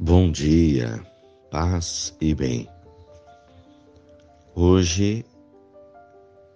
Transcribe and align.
Bom 0.00 0.30
dia, 0.30 1.04
paz 1.50 2.16
e 2.20 2.32
bem. 2.32 2.68
Hoje 4.54 5.26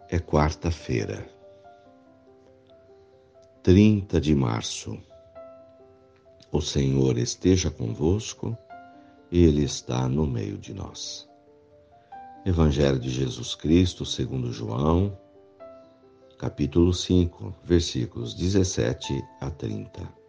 é 0.09 0.21
quarta-feira, 0.21 1.29
30 3.65 4.21
de 4.21 4.33
março. 4.33 4.97
O 6.53 6.61
Senhor 6.61 7.19
esteja 7.19 7.69
convosco, 7.69 8.57
Ele 9.33 9.65
está 9.65 10.09
no 10.09 10.25
meio 10.25 10.57
de 10.57 10.73
nós. 10.73 11.29
Evangelho 12.47 13.01
de 13.01 13.11
Jesus 13.11 13.57
Cristo, 13.57 14.07
segundo 14.07 14.53
João, 14.53 15.19
capítulo 16.39 16.95
5, 16.95 17.53
versículos 17.65 18.35
17 18.35 19.21
a 19.41 19.51
30. 19.51 20.22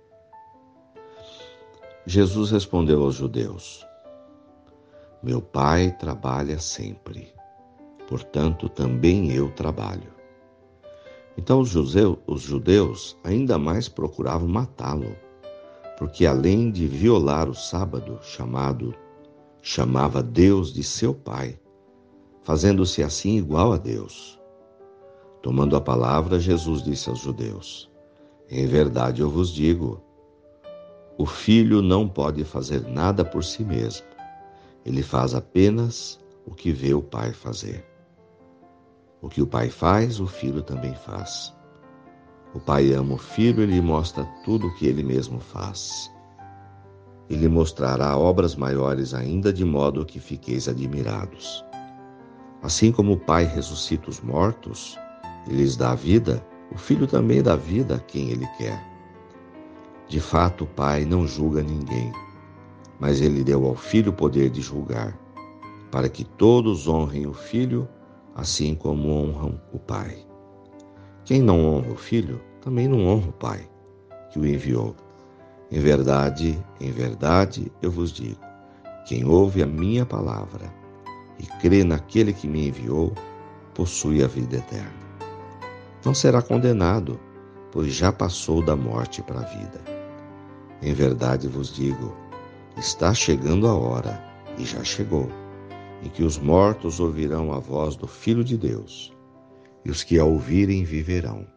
Jesus 2.06 2.52
respondeu 2.52 3.02
aos 3.04 3.16
judeus: 3.16 3.86
Meu 5.22 5.42
pai 5.42 5.96
trabalha 5.98 6.60
sempre, 6.60 7.34
portanto 8.10 8.68
também 8.68 9.32
eu 9.32 9.50
trabalho. 9.52 10.12
Então 11.38 11.62
os, 11.62 11.70
judeus, 11.70 12.18
os 12.28 12.42
judeus 12.42 13.18
ainda 13.24 13.58
mais 13.58 13.88
procuravam 13.88 14.48
matá-lo, 14.50 15.16
porque 15.98 16.26
além 16.26 16.70
de 16.70 16.88
violar 16.88 17.50
o 17.50 17.56
sábado, 17.56 18.20
chamado 18.22 18.94
chamava 19.62 20.22
Deus 20.22 20.74
de 20.74 20.84
seu 20.84 21.16
pai, 21.16 21.58
fazendo-se 22.44 23.02
assim 23.02 23.38
igual 23.38 23.72
a 23.72 23.78
Deus. 23.78 24.38
Tomando 25.42 25.78
a 25.78 25.82
palavra, 25.82 26.38
Jesus 26.38 26.84
disse 26.84 27.10
aos 27.10 27.20
judeus: 27.20 27.90
Em 28.50 28.68
verdade 28.68 29.22
eu 29.22 29.30
vos 29.30 29.50
digo, 29.54 30.02
o 31.18 31.26
filho 31.26 31.82
não 31.82 32.08
pode 32.08 32.44
fazer 32.44 32.82
nada 32.88 33.24
por 33.24 33.44
si 33.44 33.64
mesmo. 33.64 34.06
Ele 34.86 35.04
faz 35.04 35.36
apenas 35.36 36.20
o 36.46 36.56
que 36.56 36.72
vê 36.72 36.94
o 36.94 37.02
pai 37.02 37.32
fazer. 37.32 37.86
O 39.22 39.30
que 39.30 39.42
o 39.42 39.48
pai 39.48 39.70
faz, 39.70 40.20
o 40.20 40.26
filho 40.26 40.62
também 40.62 40.94
faz. 40.96 41.54
O 42.54 42.60
pai 42.60 42.94
ama 42.94 43.14
o 43.16 43.18
filho 43.18 43.64
e 43.64 43.66
lhe 43.66 43.80
mostra 43.80 44.26
tudo 44.44 44.68
o 44.68 44.76
que 44.76 44.88
ele 44.88 45.04
mesmo 45.04 45.40
faz. 45.40 46.12
E 47.30 47.36
lhe 47.36 47.48
mostrará 47.48 48.18
obras 48.18 48.56
maiores 48.56 49.14
ainda, 49.14 49.54
de 49.54 49.64
modo 49.64 50.06
que 50.06 50.20
fiqueis 50.20 50.68
admirados. 50.68 51.64
Assim 52.62 52.92
como 52.92 53.14
o 53.14 53.20
pai 53.20 53.46
ressuscita 53.46 54.10
os 54.10 54.20
mortos 54.20 54.98
e 55.48 55.54
lhes 55.54 55.76
dá 55.78 55.96
vida, 55.96 56.46
o 56.72 56.78
filho 56.78 57.08
também 57.08 57.42
dá 57.42 57.56
vida 57.56 57.96
a 57.96 58.00
quem 58.00 58.30
ele 58.30 58.48
quer. 58.58 58.93
De 60.08 60.20
fato, 60.20 60.66
o 60.66 60.68
Pai 60.68 61.06
não 61.06 61.28
julga 61.28 61.64
ninguém, 61.64 62.12
mas 63.00 63.22
ele 63.22 63.44
deu 63.44 63.66
ao 63.66 63.76
Filho 63.76 64.12
o 64.12 64.16
poder 64.16 64.50
de 64.50 64.62
julgar, 64.62 65.18
para 65.92 66.10
que 66.10 66.24
todos 66.24 66.88
honrem 66.88 67.26
o 67.28 67.34
Filho, 67.34 67.88
assim 68.36 68.76
como 68.76 69.10
honram 69.10 69.60
o 69.72 69.80
Pai. 69.80 70.26
Quem 71.26 71.42
não 71.42 71.66
honra 71.66 71.92
o 71.92 71.98
Filho, 71.98 72.42
também 72.62 72.88
não 72.88 73.08
honra 73.08 73.30
o 73.30 73.34
Pai, 73.34 73.70
que 74.32 74.40
o 74.40 74.46
enviou. 74.46 74.96
Em 75.72 75.80
verdade, 75.80 76.64
em 76.80 76.92
verdade, 76.92 77.72
eu 77.82 77.90
vos 77.90 78.12
digo: 78.12 78.40
quem 79.06 79.26
ouve 79.26 79.64
a 79.64 79.68
minha 79.68 80.06
palavra 80.06 80.74
e 81.40 81.46
crê 81.60 81.84
naquele 81.84 82.34
que 82.34 82.48
me 82.48 82.68
enviou, 82.68 83.14
possui 83.74 84.24
a 84.24 84.28
vida 84.28 84.58
eterna. 84.58 85.04
Não 86.06 86.14
será 86.14 86.42
condenado, 86.42 87.20
pois 87.72 87.94
já 87.94 88.12
passou 88.12 88.64
da 88.64 88.76
morte 88.76 89.22
para 89.22 89.40
a 89.40 89.44
vida. 89.44 89.82
Em 90.84 90.94
verdade 90.94 91.48
vos 91.48 91.74
digo: 91.74 92.14
está 92.78 93.14
chegando 93.14 93.68
a 93.68 93.74
hora, 93.74 94.22
e 94.58 94.66
já 94.66 94.84
chegou, 94.84 95.30
em 96.04 96.10
que 96.10 96.24
os 96.24 96.38
mortos 96.38 97.00
ouvirão 97.00 97.54
a 97.54 97.60
voz 97.60 97.96
do 97.96 98.06
Filho 98.06 98.44
de 98.44 98.58
Deus, 98.58 99.16
e 99.86 99.90
os 99.90 100.04
que 100.04 100.20
a 100.20 100.26
ouvirem 100.26 100.84
viverão. 100.84 101.48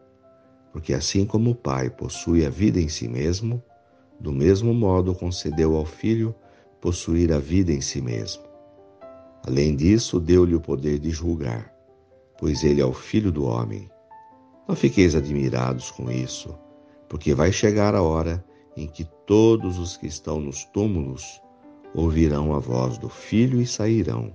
Porque 0.71 0.93
assim 0.93 1.25
como 1.25 1.51
o 1.51 1.55
Pai 1.55 1.89
possui 1.89 2.45
a 2.45 2.49
vida 2.49 2.79
em 2.79 2.87
si 2.87 3.09
mesmo, 3.09 3.61
do 4.17 4.31
mesmo 4.31 4.73
modo 4.73 5.13
concedeu 5.13 5.75
ao 5.75 5.85
Filho 5.85 6.33
possuir 6.79 7.33
a 7.33 7.39
vida 7.39 7.73
em 7.73 7.81
si 7.81 8.01
mesmo. 8.01 8.43
Além 9.45 9.75
disso, 9.75 10.21
deu-lhe 10.21 10.55
o 10.55 10.61
poder 10.61 10.99
de 10.99 11.09
julgar, 11.09 11.73
pois 12.39 12.63
ele 12.63 12.79
é 12.79 12.85
o 12.85 12.93
Filho 12.93 13.31
do 13.31 13.45
homem. 13.45 13.89
Não 14.67 14.75
fiqueis 14.75 15.15
admirados 15.15 15.91
com 15.91 16.09
isso, 16.09 16.57
porque 17.09 17.33
vai 17.33 17.51
chegar 17.51 17.93
a 17.93 18.01
hora 18.01 18.43
em 18.75 18.87
que 18.87 19.05
todos 19.27 19.77
os 19.77 19.97
que 19.97 20.07
estão 20.07 20.39
nos 20.39 20.63
túmulos 20.63 21.41
ouvirão 21.93 22.55
a 22.55 22.59
voz 22.59 22.97
do 22.97 23.09
Filho 23.09 23.61
e 23.61 23.67
sairão. 23.67 24.33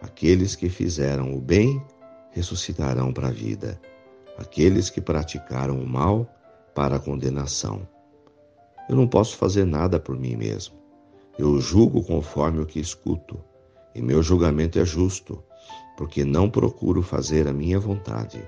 Aqueles 0.00 0.54
que 0.54 0.68
fizeram 0.68 1.34
o 1.34 1.40
bem 1.40 1.82
ressuscitarão 2.30 3.12
para 3.12 3.28
a 3.28 3.32
vida, 3.32 3.80
aqueles 4.38 4.88
que 4.88 5.00
praticaram 5.00 5.80
o 5.80 5.86
mal 5.86 6.32
para 6.72 6.96
a 6.96 7.00
condenação. 7.00 7.86
Eu 8.88 8.94
não 8.94 9.08
posso 9.08 9.36
fazer 9.36 9.66
nada 9.66 9.98
por 9.98 10.16
mim 10.16 10.36
mesmo. 10.36 10.76
Eu 11.36 11.60
julgo 11.60 12.02
conforme 12.04 12.60
o 12.60 12.66
que 12.66 12.78
escuto, 12.78 13.42
e 13.92 14.00
meu 14.00 14.22
julgamento 14.22 14.78
é 14.78 14.84
justo, 14.84 15.42
porque 15.96 16.24
não 16.24 16.48
procuro 16.48 17.02
fazer 17.02 17.48
a 17.48 17.52
minha 17.52 17.78
vontade, 17.80 18.40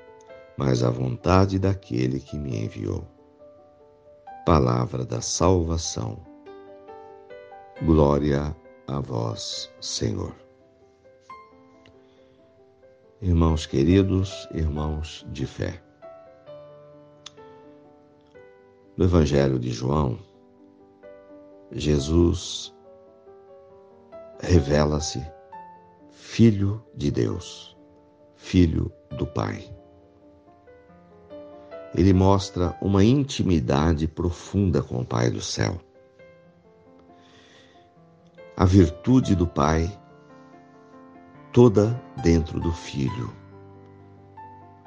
mas 0.57 0.85
a 0.85 0.91
vontade 0.91 1.59
daquele 1.59 2.21
que 2.21 2.39
me 2.39 2.65
enviou. 2.65 3.14
Palavra 4.45 5.07
da 5.07 5.23
salvação. 5.23 6.19
Glória 7.83 8.55
a 8.87 9.01
vós, 9.01 9.73
Senhor. 9.81 10.35
Irmãos 13.23 13.65
queridos, 13.65 14.47
irmãos 14.53 15.25
de 15.31 15.47
fé. 15.47 15.83
No 18.99 19.07
Evangelho 19.07 19.59
de 19.59 19.71
João, 19.71 20.19
Jesus 21.73 22.75
revela-se 24.41 25.27
Filho 26.11 26.85
de 26.95 27.11
Deus, 27.11 27.75
Filho 28.37 28.93
do 29.17 29.27
Pai 29.27 29.75
ele 31.95 32.13
mostra 32.13 32.77
uma 32.81 33.05
intimidade 33.05 34.09
profunda 34.09 34.83
com 34.83 35.01
o 35.01 35.05
Pai 35.05 35.31
do 35.31 35.41
céu. 35.41 35.81
A 38.57 38.65
virtude 38.65 39.37
do 39.37 39.47
Pai 39.47 39.91
toda 41.53 42.01
dentro 42.23 42.59
do 42.59 42.73
Filho. 42.73 43.33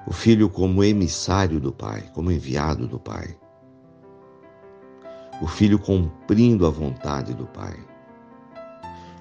O 0.06 0.12
Filho 0.12 0.50
como 0.50 0.84
emissário 0.84 1.60
do 1.60 1.72
Pai, 1.72 2.02
como 2.14 2.32
enviado 2.32 2.88
do 2.88 3.00
Pai. 3.00 3.38
O 5.42 5.48
Filho 5.48 5.80
cumprindo 5.80 6.66
a 6.66 6.70
vontade 6.70 7.34
do 7.34 7.46
Pai. 7.46 7.78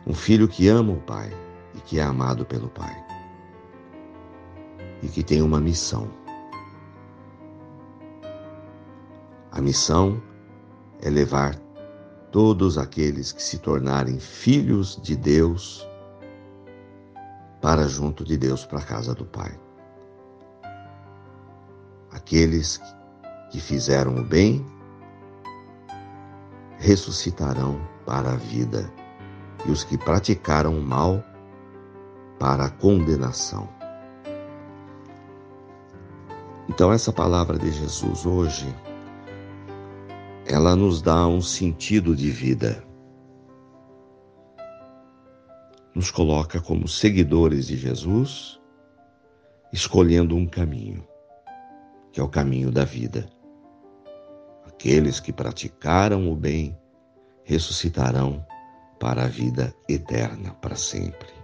Um 0.07 0.15
filho 0.15 0.47
que 0.47 0.69
ama 0.69 0.93
o 0.93 1.01
Pai 1.01 1.31
e 1.75 1.81
que 1.81 1.99
é 1.99 2.03
amado 2.03 2.47
pelo 2.47 2.69
Pai. 2.69 2.95
E 5.03 5.09
que 5.09 5.23
tem 5.23 5.43
uma 5.43 5.61
missão 5.61 6.09
A 9.57 9.61
missão 9.63 10.23
é 11.01 11.09
levar 11.09 11.57
todos 12.31 12.77
aqueles 12.77 13.33
que 13.33 13.43
se 13.43 13.57
tornarem 13.57 14.21
filhos 14.21 15.01
de 15.01 15.17
Deus 15.17 15.89
para 17.63 17.89
junto 17.89 18.23
de 18.23 18.37
Deus, 18.37 18.67
para 18.67 18.81
a 18.81 18.85
casa 18.85 19.15
do 19.15 19.25
Pai. 19.25 19.59
Aqueles 22.13 22.79
que 23.51 23.59
fizeram 23.59 24.17
o 24.19 24.23
bem 24.23 24.63
ressuscitarão 26.77 27.81
para 28.05 28.33
a 28.33 28.37
vida, 28.37 28.93
e 29.65 29.71
os 29.71 29.83
que 29.83 29.97
praticaram 29.97 30.79
o 30.79 30.83
mal 30.83 31.25
para 32.39 32.67
a 32.67 32.71
condenação. 32.71 33.67
Então, 36.69 36.93
essa 36.93 37.11
palavra 37.11 37.59
de 37.59 37.73
Jesus 37.73 38.27
hoje 38.27 38.67
ela 40.49 40.77
nos 40.77 41.03
dá 41.03 41.27
um 41.27 41.41
sentido 41.41 42.15
de 42.15 42.31
vida. 42.31 42.83
Nos 45.93 46.11
coloca 46.11 46.61
como 46.61 46.87
seguidores 46.87 47.67
de 47.67 47.77
Jesus, 47.77 48.61
escolhendo 49.73 50.37
um 50.37 50.47
caminho, 50.47 51.07
que 52.13 52.21
é 52.21 52.23
o 52.23 52.29
caminho 52.29 52.71
da 52.71 52.85
vida. 52.85 53.29
Aqueles 54.67 55.19
que 55.19 55.33
praticaram 55.33 56.31
o 56.31 56.37
bem 56.37 56.79
ressuscitarão 57.43 58.47
para 59.01 59.25
a 59.25 59.29
vida 59.29 59.75
eterna, 59.89 60.53
para 60.55 60.77
sempre. 60.77 61.35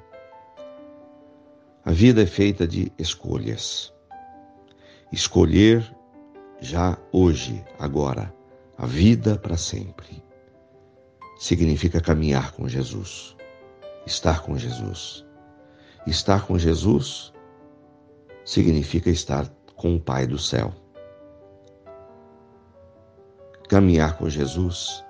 A 1.84 1.90
vida 1.90 2.22
é 2.22 2.26
feita 2.26 2.68
de 2.68 2.92
escolhas. 2.96 3.92
Escolher 5.10 5.84
já 6.60 6.96
hoje, 7.10 7.64
agora, 7.78 8.32
a 8.82 8.86
vida 8.86 9.38
para 9.38 9.56
sempre. 9.56 10.24
significa 11.38 12.00
caminhar 12.00 12.50
com 12.50 12.66
Jesus, 12.68 13.36
estar 14.04 14.42
com 14.42 14.58
Jesus. 14.58 15.24
Estar 16.04 16.44
com 16.48 16.58
Jesus 16.58 17.32
significa 18.44 19.08
estar 19.08 19.48
com 19.76 19.94
o 19.94 20.00
Pai 20.00 20.26
do 20.26 20.36
céu. 20.36 20.72
Caminhar 23.68 24.18
com 24.18 24.28
Jesus 24.28 25.04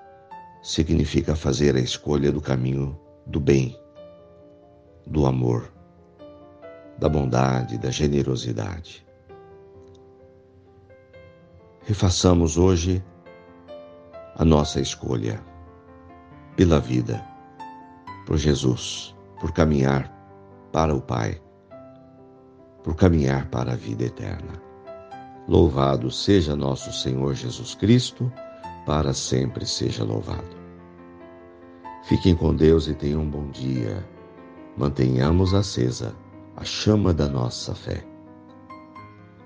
significa 0.62 1.34
fazer 1.34 1.74
a 1.74 1.80
escolha 1.80 2.30
do 2.30 2.42
caminho 2.42 3.00
do 3.26 3.40
bem, 3.40 3.74
do 5.06 5.24
amor, 5.24 5.72
da 6.98 7.08
bondade, 7.08 7.78
da 7.78 7.90
generosidade. 7.90 9.06
Refaçamos 11.86 12.58
hoje 12.58 13.02
a 14.36 14.44
nossa 14.44 14.80
escolha 14.80 15.42
pela 16.56 16.80
vida, 16.80 17.24
por 18.26 18.36
Jesus, 18.36 19.14
por 19.40 19.52
caminhar 19.52 20.10
para 20.72 20.94
o 20.94 21.00
Pai, 21.00 21.40
por 22.82 22.94
caminhar 22.94 23.48
para 23.48 23.72
a 23.72 23.76
vida 23.76 24.04
eterna. 24.04 24.60
Louvado 25.48 26.10
seja 26.10 26.54
nosso 26.54 26.92
Senhor 26.92 27.34
Jesus 27.34 27.74
Cristo, 27.74 28.32
para 28.86 29.12
sempre 29.12 29.66
seja 29.66 30.04
louvado. 30.04 30.56
Fiquem 32.04 32.34
com 32.34 32.54
Deus 32.54 32.88
e 32.88 32.94
tenham 32.94 33.22
um 33.22 33.30
bom 33.30 33.48
dia. 33.50 34.06
Mantenhamos 34.76 35.54
acesa 35.54 36.14
a 36.56 36.64
chama 36.64 37.12
da 37.12 37.28
nossa 37.28 37.74
fé. 37.74 38.04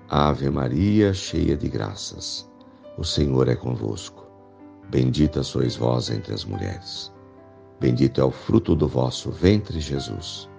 Ave 0.09 0.49
Maria, 0.49 1.13
cheia 1.13 1.57
de 1.57 1.67
graças, 1.67 2.49
o 2.97 3.03
Senhor 3.03 3.47
é 3.47 3.55
convosco. 3.55 4.26
Bendita 4.89 5.43
sois 5.43 5.75
vós 5.75 6.09
entre 6.09 6.33
as 6.33 6.45
mulheres. 6.45 7.11
Bendito 7.79 8.21
é 8.21 8.23
o 8.23 8.31
fruto 8.31 8.75
do 8.75 8.87
vosso 8.87 9.29
ventre, 9.29 9.79
Jesus. 9.79 10.49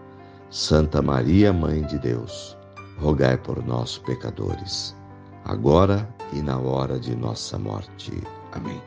Santa 0.51 1.03
Maria, 1.03 1.53
Mãe 1.53 1.83
de 1.83 1.99
Deus, 1.99 2.57
rogai 2.99 3.37
por 3.37 3.63
nós, 3.65 3.99
pecadores, 3.99 4.97
agora 5.45 6.09
e 6.33 6.41
na 6.41 6.59
hora 6.59 6.99
de 6.99 7.15
nossa 7.17 7.59
morte. 7.59 8.13
Amém. 8.53 8.81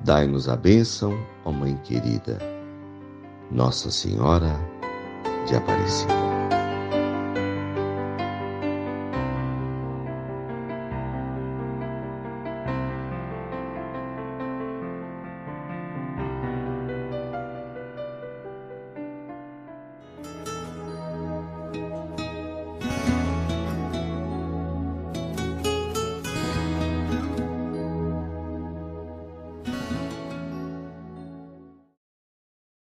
Dai-nos 0.00 0.48
a 0.48 0.56
bênção, 0.56 1.18
ó 1.44 1.50
Mãe 1.50 1.76
querida, 1.84 2.38
Nossa 3.50 3.90
Senhora 3.90 4.54
de 5.46 5.56
Aparecida. 5.56 6.27